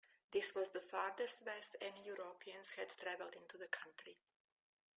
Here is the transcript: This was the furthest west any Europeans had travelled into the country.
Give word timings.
This 0.31 0.55
was 0.55 0.71
the 0.71 0.81
furthest 0.81 1.43
west 1.45 1.75
any 1.79 2.01
Europeans 2.03 2.71
had 2.71 2.89
travelled 2.97 3.35
into 3.35 3.55
the 3.59 3.67
country. 3.67 4.17